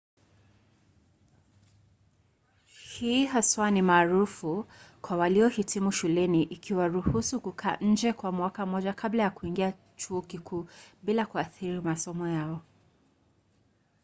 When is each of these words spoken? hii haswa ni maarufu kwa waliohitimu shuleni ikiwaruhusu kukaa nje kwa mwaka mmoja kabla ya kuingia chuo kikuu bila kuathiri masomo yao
hii 2.65 3.25
haswa 3.25 3.71
ni 3.71 3.81
maarufu 3.81 4.65
kwa 5.01 5.17
waliohitimu 5.17 5.91
shuleni 5.91 6.43
ikiwaruhusu 6.43 7.41
kukaa 7.41 7.75
nje 7.81 8.13
kwa 8.13 8.31
mwaka 8.31 8.65
mmoja 8.65 8.93
kabla 8.93 9.23
ya 9.23 9.29
kuingia 9.29 9.73
chuo 9.95 10.21
kikuu 10.21 10.67
bila 11.03 11.25
kuathiri 11.25 11.81
masomo 11.81 12.27
yao 12.27 12.61